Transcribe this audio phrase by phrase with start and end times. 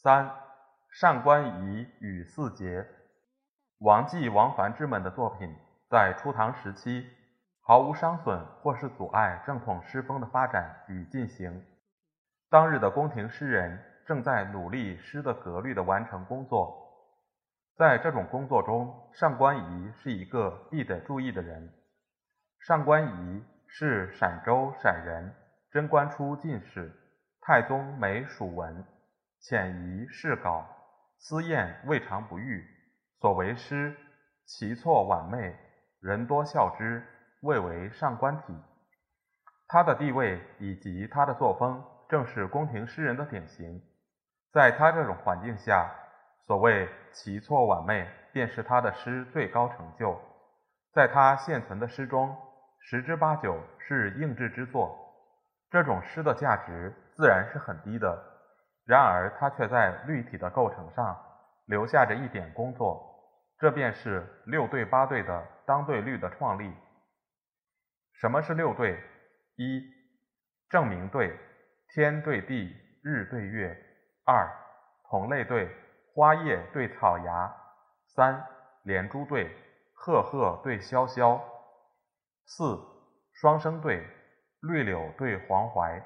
[0.00, 0.30] 三、
[0.92, 2.86] 上官仪与四杰，
[3.80, 5.52] 王继、王凡之们的作品，
[5.90, 7.04] 在初唐时期
[7.62, 11.64] 毫无伤损或是阻碍正统诗风的发展与进行。
[12.48, 13.76] 当日的宫廷诗人
[14.06, 16.78] 正在努力诗的格律的完成工作，
[17.76, 21.74] 在这种工作中，上官仪是一个必得注意的人。
[22.60, 25.34] 上官仪是陕州陕人，
[25.72, 26.94] 贞观初进士，
[27.40, 28.84] 太宗每属文，
[29.48, 30.66] 遣仪试稿，
[31.16, 32.62] 思燕未尝不遇。
[33.18, 33.96] 所为诗
[34.44, 35.56] 奇错婉媚，
[36.02, 37.02] 人多笑之，
[37.40, 38.54] 谓为上官体。
[39.66, 43.82] 他的地位以及他的作风，正是宫廷诗人的典型。
[44.52, 45.90] 在他这种环境下，
[46.46, 50.20] 所谓奇错婉媚，便是他的诗最高成就。
[50.92, 52.36] 在他现存的诗中，
[52.80, 54.94] 十之八九是应制之作，
[55.70, 58.27] 这种诗的价值自然是很低的。
[58.88, 61.14] 然而，它却在律体的构成上
[61.66, 63.06] 留下着一点工作，
[63.58, 66.74] 这便是六对八对的当对律的创立。
[68.14, 68.98] 什么是六对？
[69.56, 69.82] 一、
[70.70, 71.38] 正名对，
[71.92, 73.76] 天对地，日对月；
[74.24, 74.50] 二、
[75.10, 75.70] 同类对，
[76.14, 77.52] 花叶对草芽；
[78.14, 78.42] 三、
[78.84, 79.54] 连珠对，
[79.94, 81.38] 赫赫对萧萧。
[82.46, 82.78] 四
[83.34, 84.02] 双生对，
[84.62, 86.02] 绿柳对黄槐；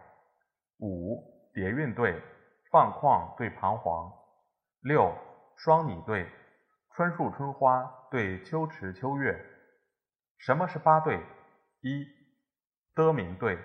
[0.80, 1.22] 五
[1.54, 2.20] 叠韵对，
[2.72, 4.10] 放旷对彷徨；
[4.80, 5.14] 六
[5.56, 6.26] 双拟对，
[6.94, 9.38] 春树春花对秋池秋月。
[10.38, 11.22] 什么是八对？
[11.82, 12.06] 一
[12.94, 13.58] 的名对，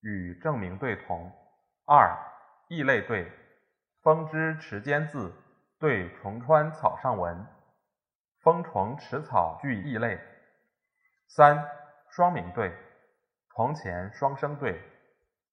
[0.00, 1.30] 与正名对同；
[1.86, 2.18] 二
[2.68, 3.30] 异类对，
[4.02, 5.32] 风之池间字
[5.78, 7.46] 对重川草上文，
[8.40, 10.18] 风虫池草具异类；
[11.28, 11.64] 三
[12.10, 12.76] 双名对，
[13.54, 14.74] 床前双声对；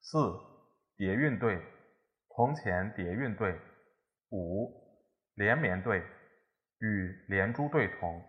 [0.02, 0.34] 四
[0.98, 1.64] 叠韵对，
[2.36, 3.54] 铜钱叠韵对；
[4.32, 4.72] 五
[5.36, 6.00] 连绵对，
[6.80, 8.22] 与连珠对同；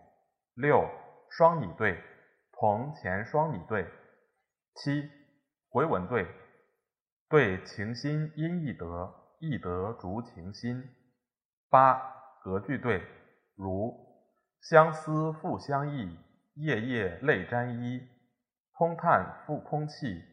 [0.55, 0.87] 六
[1.29, 1.97] 双拟对，
[2.51, 3.85] 铜钱双拟对；
[4.75, 5.09] 七
[5.69, 6.27] 回文对，
[7.29, 10.83] 对情心因易得，易得逐情心；
[11.69, 11.99] 八
[12.43, 13.01] 隔句对，
[13.55, 13.93] 如
[14.61, 16.17] 相思复相忆，
[16.55, 18.01] 夜夜泪沾衣。
[18.75, 20.23] 空叹复空气，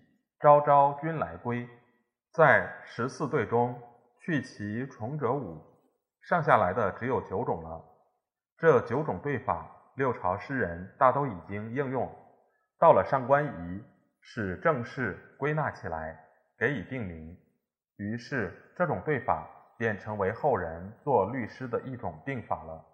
[0.40, 1.68] 朝朝君来归。
[2.32, 3.76] 在十四对中
[4.20, 5.60] 去其重者五，
[6.22, 7.84] 剩下来的只有九种了。
[8.56, 12.08] 这九种对法，六朝诗人大都已经应用。
[12.78, 13.84] 到了上官仪，
[14.20, 16.16] 使正式归纳起来，
[16.56, 17.36] 给以定名。
[17.96, 22.84] 于是这种对法便成为后人做律诗的一种定法了。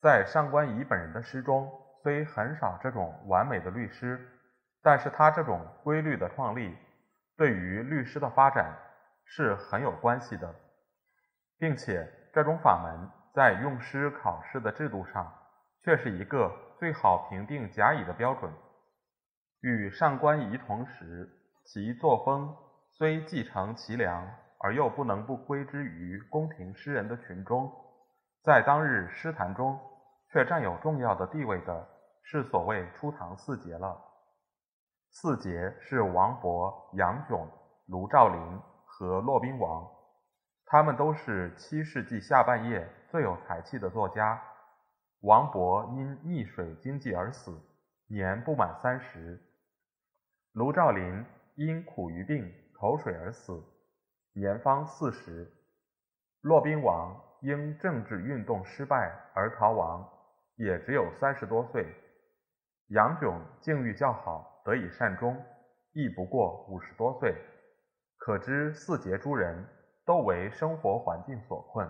[0.00, 1.70] 在上官仪本人的诗中，
[2.02, 4.18] 虽很少这种完美的律诗。
[4.80, 6.74] 但是他这种规律的创立，
[7.38, 8.76] 对于律师的发展
[9.24, 10.54] 是很有关系的，
[11.56, 12.04] 并且
[12.34, 15.32] 这种法门在用诗考试的制度上，
[15.84, 18.52] 却是一个最好评定甲乙的标准。
[19.60, 21.28] 与上官仪同时，
[21.64, 22.56] 其作风
[22.90, 24.28] 虽继承其良，
[24.58, 27.72] 而又不能不归之于宫廷诗人的群中，
[28.42, 29.78] 在当日诗坛中
[30.32, 31.88] 却占有重要的地位的，
[32.24, 34.07] 是所谓初唐四杰了。
[35.10, 37.48] 四杰是王勃、杨炯、
[37.86, 39.88] 卢照邻和骆宾王，
[40.66, 44.40] 他们都是七世纪下半叶最有才气的作家。
[45.22, 47.58] 王勃因溺水经济而死，
[48.06, 49.40] 年不满三十；
[50.52, 51.24] 卢照邻
[51.56, 53.60] 因苦于病口水而死，
[54.34, 55.44] 年方四十；
[56.42, 60.08] 骆宾王因政治运动失败而逃亡，
[60.54, 61.82] 也只有三十多岁；
[62.90, 64.47] 杨炯境遇较好。
[64.68, 65.34] 得以善终，
[65.92, 67.34] 亦不过五十多岁，
[68.18, 69.66] 可知四杰诸人
[70.04, 71.88] 都为生活环境所困，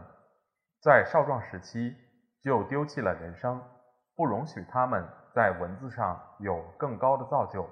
[0.80, 1.96] 在少壮时期
[2.40, 3.60] 就丢弃了人生，
[4.14, 5.04] 不容许他们
[5.34, 7.68] 在文字上有更高的造就，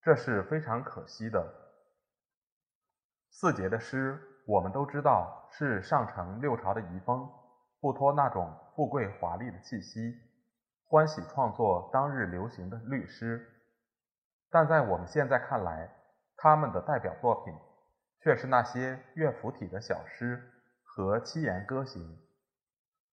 [0.00, 1.46] 这是非常可惜的。
[3.28, 7.30] 四杰的诗，我们都知道是上承六朝的遗风，
[7.82, 10.14] 不脱那种富贵华丽的气息，
[10.86, 13.46] 欢喜创作当日流行的律诗。
[14.50, 15.88] 但在我们现在看来，
[16.36, 17.54] 他们的代表作品
[18.20, 20.42] 却是那些乐府体的小诗
[20.82, 22.18] 和七言歌行。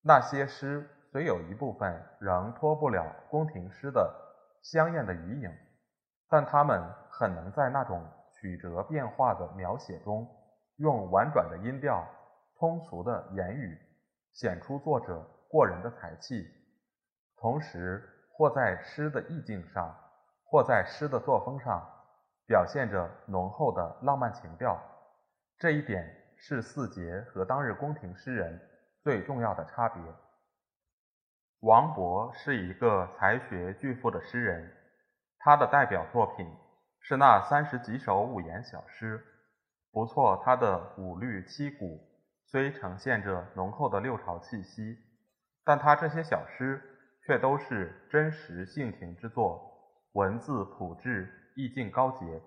[0.01, 4.13] 那些诗虽有一部分仍脱不了宫廷诗的
[4.63, 5.51] 香艳的余影，
[6.28, 10.28] 但他们很能在那种曲折变化的描写中，
[10.78, 12.07] 用婉转的音调、
[12.57, 13.78] 通俗的言语，
[14.34, 16.48] 显出作者过人的才气，
[17.38, 19.95] 同时或在诗的意境上，
[20.50, 21.86] 或在诗的作风上，
[22.48, 24.82] 表现着浓厚的浪漫情调。
[25.60, 26.06] 这一点
[26.38, 28.62] 是四杰和当日宫廷诗人
[29.04, 30.02] 最重要的差别。
[31.62, 34.72] 王勃是一个才学巨富的诗人，
[35.40, 36.48] 他的代表作品
[37.02, 39.24] 是那三十几首五言小诗。
[39.92, 42.00] 不错，他的五律七古
[42.46, 44.96] 虽呈现着浓厚的六朝气息，
[45.66, 46.80] 但他这些小诗
[47.26, 49.76] 却都是真实性情之作，
[50.18, 52.42] 文字朴质，意境高洁，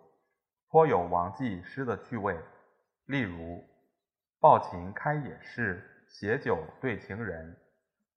[0.71, 2.37] 颇有王季诗的趣味。
[3.07, 3.65] 例如，
[4.41, 7.57] 抱琴开野市，携酒对情人。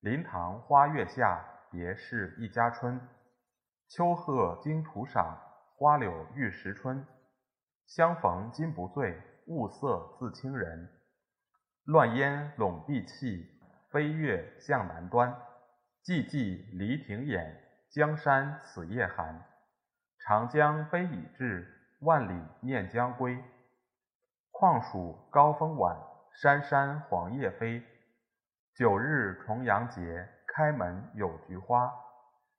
[0.00, 1.40] 林塘花月下，
[1.70, 3.00] 别是一家春。
[3.86, 5.38] 秋鹤惊土赏，
[5.76, 7.06] 花柳欲时春。
[7.86, 9.16] 相逢今不醉，
[9.46, 10.90] 物色自清人。
[11.84, 13.46] 乱烟笼碧气，
[13.92, 15.32] 飞月向南端。
[16.04, 17.63] 寂寂离亭掩，
[17.94, 19.40] 江山此夜寒。
[20.18, 21.64] 长江悲已滞，
[22.00, 23.40] 万里念将归。
[24.50, 25.96] 况属高风晚，
[26.32, 27.80] 山山黄叶飞。
[28.74, 31.88] 九日重阳节，开门有菊花。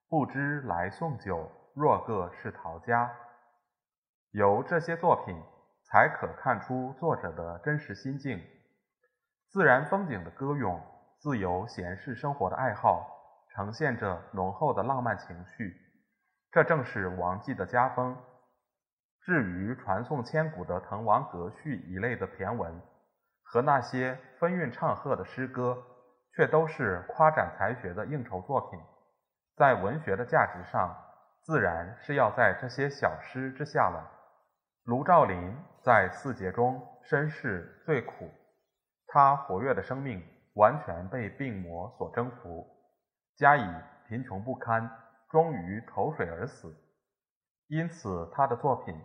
[0.07, 3.13] 不知来送酒，若个是陶家。
[4.31, 5.35] 由这些作品，
[5.83, 8.41] 才可看出作者的真实心境。
[9.49, 10.81] 自然风景的歌咏，
[11.19, 13.14] 自由闲适生活的爱好，
[13.55, 15.73] 呈现着浓厚的浪漫情绪。
[16.51, 18.17] 这正是王绩的家风。
[19.21, 22.81] 至于传颂千古的《滕王阁序》一类的骈文，
[23.43, 25.81] 和那些风韵唱和的诗歌，
[26.35, 28.79] 却都是夸展才学的应酬作品。
[29.55, 30.93] 在文学的价值上，
[31.41, 34.11] 自然是要在这些小诗之下了。
[34.83, 38.29] 卢照邻在四杰中身世最苦，
[39.07, 40.21] 他活跃的生命
[40.55, 42.67] 完全被病魔所征服，
[43.37, 43.67] 加以
[44.07, 44.89] 贫穷不堪，
[45.29, 46.75] 终于投水而死。
[47.67, 48.95] 因此，他的作品。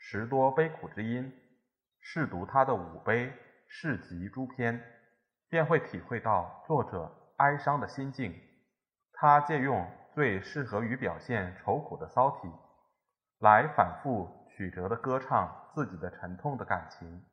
[0.00, 1.32] 十多悲苦之音，
[2.00, 3.32] 试读他的五悲、
[3.66, 4.80] 世集诸篇，
[5.48, 8.32] 便会体会到作者哀伤的心境。
[9.12, 9.84] 他借用
[10.14, 12.48] 最适合于表现愁苦的骚体，
[13.40, 17.24] 来反复曲折地歌唱自己的沉痛的感情。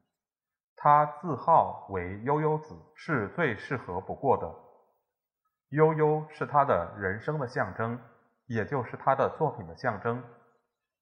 [0.75, 4.64] 他自号为悠悠子，是最适合不过的。
[5.69, 7.99] 悠悠是他的人生的象征，
[8.45, 10.23] 也就是他的作品的象征。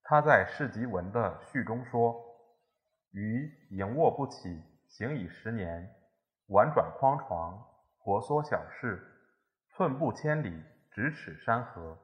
[0.02, 2.14] 他在《世集文》的序中说
[3.12, 5.88] ：“余盈卧不起，行已十年，
[6.48, 7.62] 婉转匡床，
[8.00, 9.02] 婆娑小事，
[9.68, 10.62] 寸步千里，
[10.92, 11.98] 咫尺山河。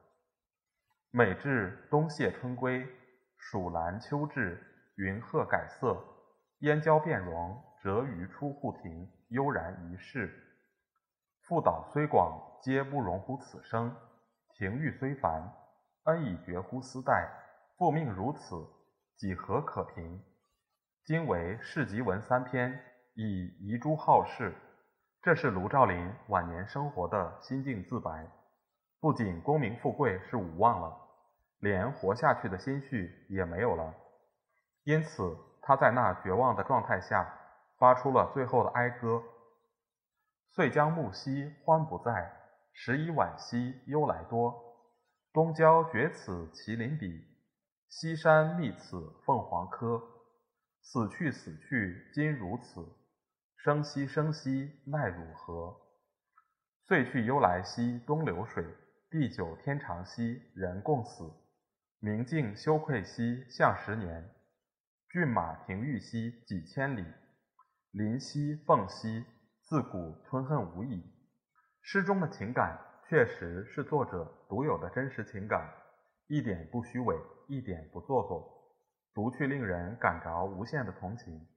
[1.09, 2.87] 每至冬谢春归，
[3.37, 4.61] 暑兰秋至，
[4.95, 6.01] 云鹤改色，
[6.59, 10.50] 燕郊变容，蛰于出户庭，悠然一世。
[11.51, 13.91] 复岛虽广，皆不容乎此生；
[14.53, 15.51] 庭域虽繁，
[16.05, 17.29] 恩已绝乎斯代。”
[17.77, 18.65] 复命如此，
[19.17, 20.23] 几何可平？
[21.03, 22.79] 今为世集文三篇，
[23.15, 24.55] 以遗诸好事。
[25.21, 28.25] 这是卢照邻晚年生活的心境自白。
[29.01, 30.97] 不仅功名富贵是无望了，
[31.59, 33.93] 连活下去的心绪也没有了。
[34.85, 37.27] 因此，他在那绝望的状态下，
[37.77, 39.21] 发出了最后的哀歌
[40.53, 42.31] ：“遂将暮兮欢不在，
[42.73, 44.53] 时已晚兮忧来多。
[45.33, 47.25] 东郊绝此麒麟比。”
[47.87, 50.01] 西山觅此凤凰科，
[50.81, 52.87] 死去死去今如此，
[53.57, 55.77] 生兮生兮奈汝何？
[56.87, 58.65] 岁去忧来兮东流水，
[59.09, 61.33] 地久天长兮人共死。
[61.99, 64.33] 明镜羞愧兮向十年，
[65.09, 67.05] 骏马停御兮几千里。
[67.91, 69.25] 林兮凤兮，
[69.71, 71.01] 自古吞恨无已。
[71.81, 75.65] 诗中的情感确实是作者独有的真实情感。
[76.27, 77.15] 一点不虚伪，
[77.47, 78.51] 一点不做作，
[79.13, 81.47] 读去令人感着无限的同情。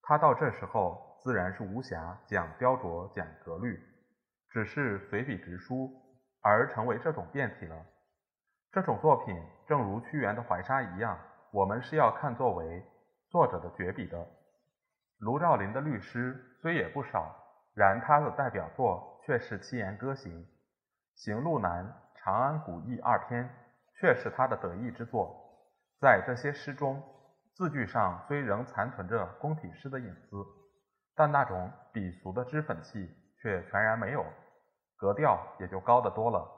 [0.00, 3.76] 他到这时候自然是无暇讲雕琢、讲格律，
[4.50, 5.90] 只是随笔直书，
[6.42, 7.84] 而成为这种变体了。
[8.70, 9.34] 这种作品
[9.66, 11.18] 正如屈原的怀沙一样，
[11.50, 12.84] 我们是要看作为
[13.28, 14.24] 作者的绝笔的。
[15.18, 17.34] 卢照邻的律诗虽也不少，
[17.74, 20.44] 然他的代表作却是七言歌行，
[21.14, 23.48] 《行路难》《长安古意》二篇。
[24.00, 25.36] 却是他的得意之作。
[26.00, 27.02] 在这些诗中，
[27.52, 30.36] 字句上虽仍残存着宫体诗的影子，
[31.14, 34.24] 但那种鄙俗的脂粉气却全然没有，
[34.96, 36.50] 格调也就高得多了。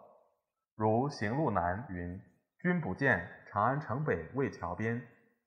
[0.77, 2.23] 如《行路难》云
[2.63, 5.03] ：“君不见，长安城北魏桥边，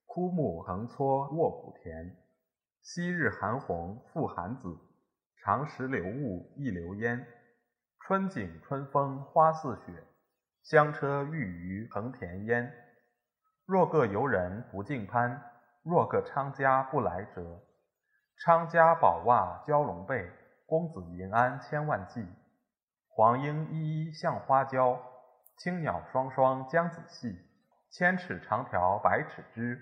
[0.05, 2.13] 枯木横撮卧古田。
[2.87, 4.77] 昔日韩红复韩紫，
[5.41, 7.25] 长时流雾亦流烟。
[7.99, 10.03] 春景春风花似雪，
[10.61, 12.71] 香车玉宇横田烟。”
[13.65, 15.41] 若个游人不竞攀，
[15.81, 17.59] 若个昌家不来折。
[18.37, 20.29] 昌家宝袜蛟龙背，
[20.67, 22.23] 公子银鞍千万骑。
[23.07, 25.01] 黄莺依依向花娇，
[25.57, 27.35] 青鸟双双将子戏。
[27.89, 29.81] 千尺长条百尺枝，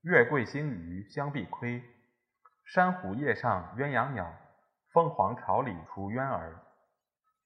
[0.00, 1.84] 月桂星鱼相碧亏。
[2.68, 4.30] 珊瑚叶上鸳鸯鸟，
[4.92, 6.54] 凤凰巢里雏鸳儿。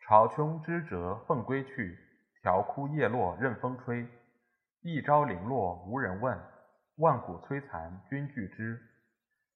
[0.00, 1.96] 巢穷枝折凤归去，
[2.42, 4.08] 条枯叶落任风吹。
[4.80, 6.36] 一朝零落无人问，
[6.96, 8.80] 万古摧残君俱知。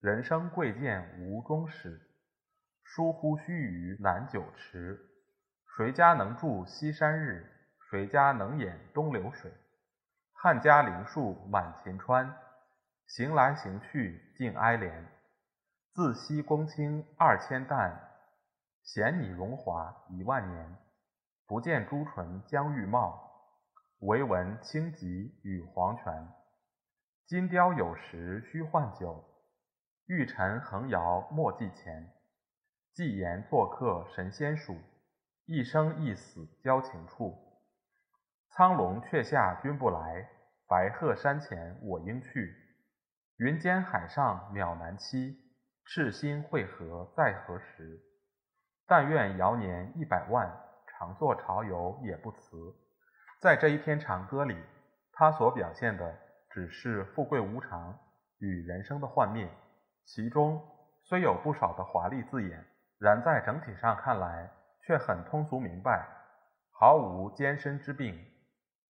[0.01, 2.01] 人生贵贱无终始，
[2.85, 4.97] 疏忽须臾难久持。
[5.77, 7.45] 谁家能住西山日？
[7.91, 9.53] 谁家能掩东流水？
[10.33, 12.33] 汉家陵树满秦川，
[13.09, 14.93] 行来行去尽哀怜。
[15.97, 17.99] 自惜公卿二千担，
[18.83, 20.77] 嫌你荣华一万年。
[21.47, 23.19] 不见朱唇将玉貌。
[24.01, 26.29] 唯闻清疾与黄泉，
[27.25, 29.25] 金雕有时须换酒，
[30.05, 32.13] 玉尘横摇莫计钱。
[32.93, 34.77] 寄言做客神仙属，
[35.47, 37.39] 一生一死交情处。
[38.51, 40.29] 苍龙却下君不来，
[40.69, 42.55] 白鹤山前我应去。
[43.39, 45.41] 云间海上渺难期，
[45.89, 48.01] 赤心会合在何时？
[48.89, 50.51] 但愿遥年一百万，
[50.89, 52.75] 常作潮游也不辞。
[53.41, 54.61] 在这一篇长歌里，
[55.13, 56.19] 他所表现的
[56.51, 57.97] 只是富贵无常
[58.39, 59.49] 与人生的幻灭，
[60.05, 60.61] 其中
[61.05, 62.67] 虽有不少的华丽字眼，
[62.99, 64.51] 然在整体上看来
[64.85, 66.05] 却很通俗明白，
[66.73, 68.19] 毫无艰深之病。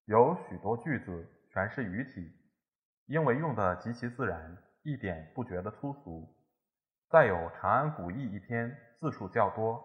[0.07, 2.33] 有许多句子全是语体，
[3.07, 6.33] 因为用的极其自然，一点不觉得粗俗。
[7.09, 9.81] 再有《长安古意》一篇，字数较多，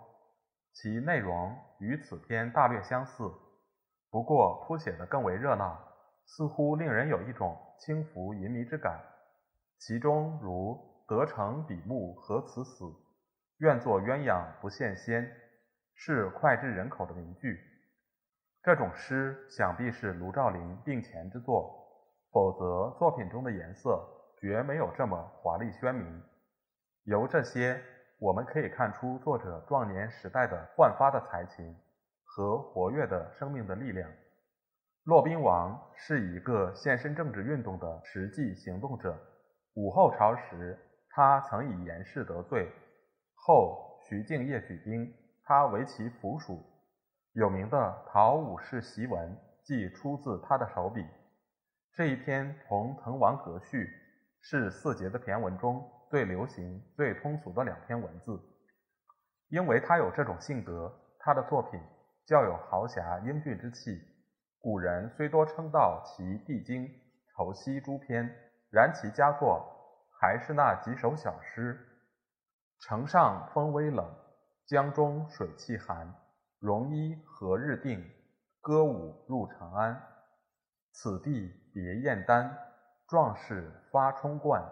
[0.73, 3.31] 其内容与此篇大略相似。
[4.09, 5.79] 不过铺写的更为热闹，
[6.25, 8.99] 似乎令人有一种轻浮淫靡之感。
[9.77, 10.75] 其中如
[11.07, 12.85] “得成比目何辞死，
[13.59, 15.31] 愿作鸳鸯不羡仙”，
[15.93, 17.59] 是脍炙人口的名句。
[18.63, 21.71] 这种诗想必是卢照邻病前之作，
[22.31, 24.03] 否则作品中的颜色
[24.39, 26.23] 绝没有这么华丽鲜明。
[27.03, 27.81] 由这些，
[28.20, 31.75] 我们可以看出作者壮年时代的焕发的才情。
[32.34, 34.10] 和活跃的生命的力量。
[35.03, 39.17] 骆宾王是一个献身政治运动的实际行动者。
[39.74, 40.79] 武后朝时，
[41.10, 42.72] 他曾以严氏得罪，
[43.36, 46.63] 后徐敬业举兵，他为其附属。
[47.34, 47.77] 有名的
[48.10, 49.29] 《讨武士檄文》
[49.62, 51.05] 即出自他的手笔。
[51.93, 53.84] 这一篇《同滕王阁序》
[54.41, 58.39] 是四节的骈文中最流行、最通俗的两篇文字。
[59.50, 61.79] 因为他有这种性格，他的作品。
[62.24, 64.00] 较有豪侠英俊之气，
[64.60, 66.88] 古人虽多称道其帝京、
[67.36, 68.29] 愁西诸篇，
[68.69, 69.67] 然其佳作
[70.17, 71.77] 还是那几首小诗
[72.79, 74.15] ：“城上风微冷，
[74.65, 76.13] 江中水气寒。
[76.60, 78.01] 戎衣何日定？
[78.62, 80.01] 歌舞入长安。
[80.91, 82.55] 此地别燕丹，
[83.11, 84.63] 壮士发冲冠。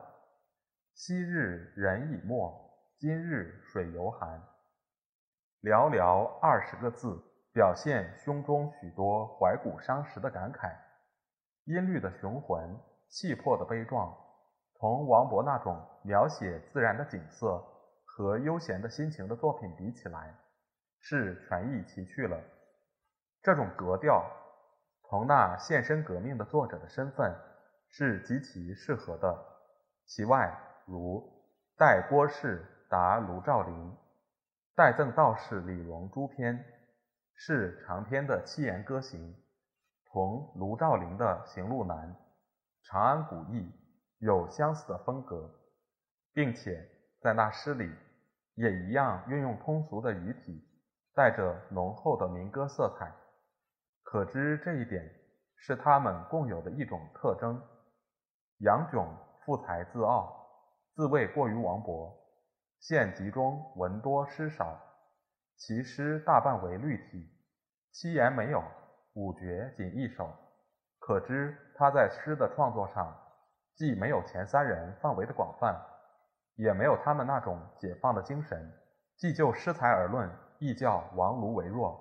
[0.94, 4.42] 昔日人已没，今日水犹寒。”
[5.62, 7.22] 寥寥二十个字。
[7.52, 10.72] 表现胸中许多怀古伤时的感慨，
[11.66, 12.80] 音律的雄浑，
[13.10, 14.16] 气魄的悲壮，
[14.76, 17.62] 同王勃那种描写自然的景色
[18.06, 20.34] 和悠闲的心情的作品比起来，
[21.00, 22.40] 是全异其趣了。
[23.42, 24.24] 这种格调，
[25.10, 27.36] 同那献身革命的作者的身份
[27.90, 29.46] 是极其适合的。
[30.06, 31.20] 其外，如
[31.78, 33.74] 《代郭氏答卢照邻》
[34.76, 36.66] 《代赠道士李荣》诸篇。
[37.42, 39.34] 是长篇的七言歌行，
[40.12, 41.98] 同卢照邻的《行路难》
[42.84, 43.62] 《长安古意》
[44.18, 45.50] 有相似的风格，
[46.34, 46.86] 并且
[47.22, 47.90] 在那诗里
[48.56, 50.62] 也一样运用通俗的语体，
[51.14, 53.10] 带着浓厚的民歌色彩。
[54.04, 55.10] 可知这一点
[55.56, 57.58] 是他们共有的一种特征。
[58.60, 59.08] 杨炯
[59.46, 60.36] 富才自傲，
[60.94, 62.14] 自谓过于王勃，
[62.80, 64.78] 现集中文多诗少。
[65.56, 67.30] 其诗大半为律体，
[67.92, 68.62] 七言没有，
[69.14, 70.30] 五绝仅一首，
[71.00, 73.14] 可知他在诗的创作上
[73.76, 75.78] 既没有前三人范围的广泛，
[76.56, 78.72] 也没有他们那种解放的精神。
[79.16, 81.98] 既就诗才而论，亦较王卢为弱。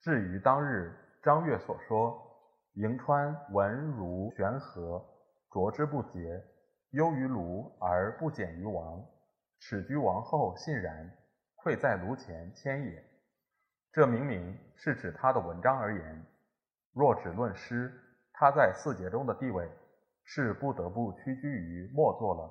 [0.00, 2.20] 至于当日张悦所说
[2.74, 5.04] “迎川文如悬河，
[5.50, 6.42] 着之不竭，
[6.90, 9.04] 优于卢而不减于王，
[9.58, 11.10] 耻居王后信然，
[11.56, 13.04] 愧在卢前谦也”，
[13.92, 16.26] 这明明是指他的文章而言。
[16.92, 17.92] 若只论诗，
[18.32, 19.68] 他在四杰中的地位，
[20.24, 22.50] 是不得不屈居于末座了。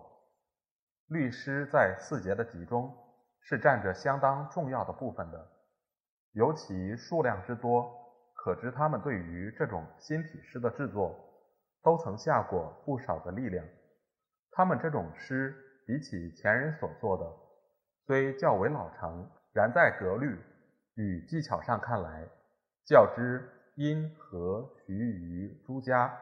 [1.07, 2.93] 律诗在四杰的集中，
[3.39, 5.47] 是占着相当重要的部分的，
[6.33, 7.89] 尤其数量之多，
[8.35, 11.17] 可知他们对于这种新体诗的制作，
[11.81, 13.65] 都曾下过不少的力量。
[14.51, 15.55] 他们这种诗，
[15.86, 17.25] 比起前人所做的，
[18.05, 20.38] 虽较为老成，然在格律
[20.95, 22.27] 与技巧上看来，
[22.86, 23.55] 较之。
[23.75, 26.13] 殷、和、徐、虞诸家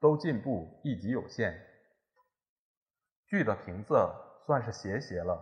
[0.00, 1.54] 都进步亦极有限。
[3.28, 4.10] 句的平仄
[4.44, 5.40] 算是斜斜了，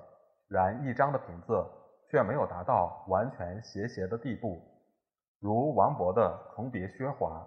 [0.49, 1.67] 然一章的平仄
[2.11, 4.61] 却没有达到完全斜斜的地步。
[5.41, 7.41] 如王勃的《重别薛华》，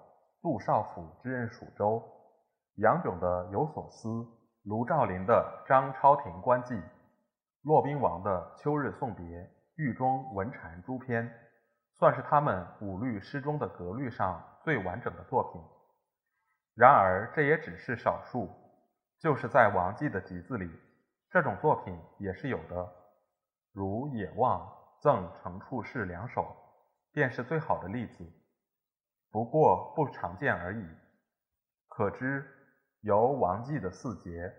[0.45, 2.03] 杜少府之任蜀州，
[2.75, 4.09] 杨炯的《有所思》，
[4.65, 6.75] 卢照邻的《张超庭观记》，
[7.63, 9.25] 骆宾王的《秋日送别》，
[9.73, 11.27] 狱中文蝉诸篇。
[11.95, 15.59] 算是他们五律诗中的格律上最完整的作品。
[16.75, 18.47] 然而，这也只是少数。
[19.17, 20.69] 就是在王继的集子里，
[21.31, 22.87] 这种作品也是有的，
[23.71, 24.59] 如《野望》
[25.01, 26.55] 赠程处士两首，
[27.11, 28.23] 便是最好的例子。
[29.36, 30.82] 不过不常见而已。
[31.89, 32.42] 可知，
[33.01, 34.50] 由王继的四杰，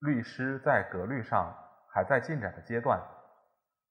[0.00, 1.54] 律诗在格律上
[1.92, 2.98] 还在进展的阶段。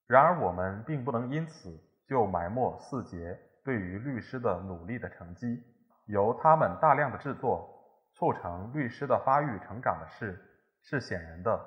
[0.08, 1.80] 然而，我们并不能因此。
[2.08, 5.62] 就埋没四杰对于律师的努力的成绩，
[6.06, 7.72] 由他们大量的制作
[8.12, 10.36] 促成律师的发育成长的事
[10.82, 11.64] 是显然的。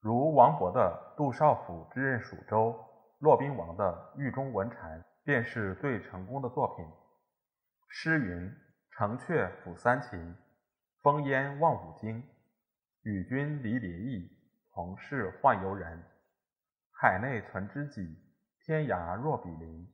[0.00, 2.72] 如王勃的《杜少府之任蜀州》，
[3.20, 6.86] 骆宾王的《狱中闻蝉》，便是最成功的作品。
[7.88, 8.54] 诗云
[8.92, 10.36] ：“城阙辅三秦，
[11.02, 12.22] 风烟望五津。
[13.02, 14.30] 与君离别意，
[14.70, 16.02] 同是宦游人。
[16.92, 18.24] 海内存知己。”
[18.60, 19.90] 天涯若比邻，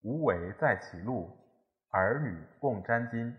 [0.00, 1.38] 无为在歧路，
[1.90, 3.36] 儿女共沾巾。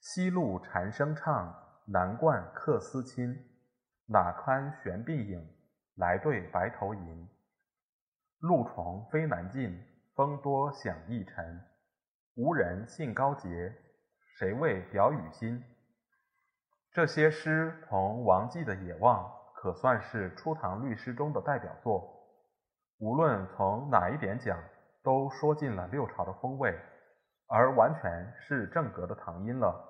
[0.00, 3.36] 西路蝉声唱，南冠客思亲。
[4.06, 5.46] 哪堪悬鬓影，
[5.96, 7.28] 来对白头吟。
[8.38, 9.78] 露重飞难进，
[10.14, 11.60] 风多响易沉。
[12.36, 13.72] 无人信高洁，
[14.36, 15.62] 谁为表与心？
[16.90, 22.12] 这些诗同王继的《野望》，可算是初唐律诗中的代表作。
[22.98, 24.58] 无论从哪一点讲，
[25.04, 26.76] 都说尽了六朝的风味，
[27.46, 29.80] 而完全是正格的唐音了。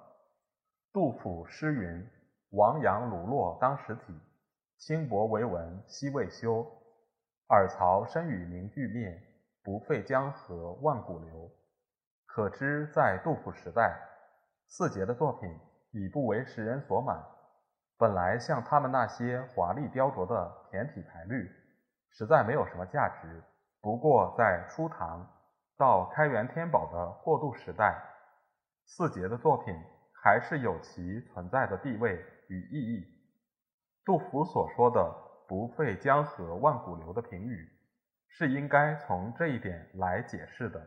[0.93, 2.07] 杜甫诗云
[2.53, 4.21] ：“王杨鲁洛当时体，
[4.77, 6.63] 轻薄为文昔未休。
[7.49, 9.19] 尔曹身与名俱灭，
[9.63, 11.51] 不废江河万古流。”
[12.35, 13.97] 可知在杜甫时代，
[14.67, 15.57] 四杰的作品
[15.93, 17.25] 已不为时人所满。
[17.97, 20.35] 本来像他们那些华丽雕琢的
[20.73, 21.49] 骈体排律。
[22.11, 23.41] 实在没有什么价值。
[23.81, 25.25] 不过，在初唐
[25.79, 28.03] 到开元天宝的过渡时代，
[28.85, 29.73] 四杰的作品
[30.21, 33.05] 还是有其存在的地位与意义。
[34.05, 35.15] 杜甫所说的
[35.47, 37.69] “不废江河万古流”的评语，
[38.27, 40.85] 是应该从这一点来解释的。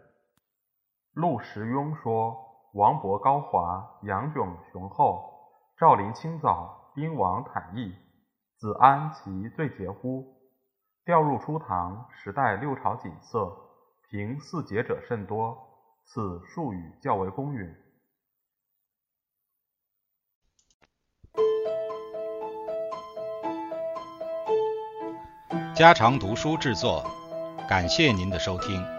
[1.17, 2.37] 陆时雍说
[2.73, 7.91] ：“王勃高华，杨炯雄厚，赵林清藻，宾王坦逸，
[8.59, 10.23] 子安其最杰乎？”
[11.05, 13.51] 调入初唐时代六朝景色，
[14.11, 15.57] 评四杰者甚多，
[16.05, 17.75] 此术语较为公允。
[25.73, 27.03] 家常读书制作，
[27.67, 28.96] 感谢您的收听。